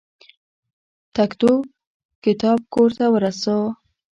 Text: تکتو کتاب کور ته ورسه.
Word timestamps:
تکتو 1.15 1.51
کتاب 2.23 2.59
کور 2.73 2.89
ته 2.97 3.05
ورسه. 3.13 3.55